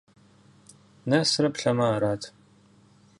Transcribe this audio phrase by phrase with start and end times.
[1.09, 2.23] Нэсрэ плъэмэ- арат.